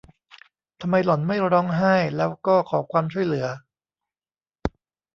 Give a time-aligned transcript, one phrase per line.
[0.81, 3.47] ทำไมหล่อนไม่ร้องไห้แล้วก็ขอความช่วยเหลือ?